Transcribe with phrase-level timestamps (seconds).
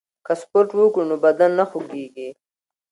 [0.25, 2.29] که سپورت وکړو نو بدن نه خوږیږي.